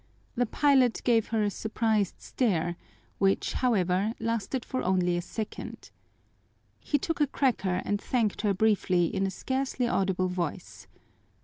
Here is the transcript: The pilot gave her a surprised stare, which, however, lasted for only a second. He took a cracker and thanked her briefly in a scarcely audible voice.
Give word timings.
The 0.33 0.47
pilot 0.47 1.01
gave 1.03 1.27
her 1.27 1.43
a 1.43 1.51
surprised 1.51 2.19
stare, 2.21 2.75
which, 3.19 3.53
however, 3.53 4.15
lasted 4.19 4.65
for 4.65 4.81
only 4.81 5.15
a 5.15 5.21
second. 5.21 5.91
He 6.79 6.97
took 6.97 7.21
a 7.21 7.27
cracker 7.27 7.83
and 7.85 8.01
thanked 8.01 8.41
her 8.41 8.55
briefly 8.55 9.05
in 9.05 9.27
a 9.27 9.29
scarcely 9.29 9.87
audible 9.87 10.27
voice. 10.27 10.87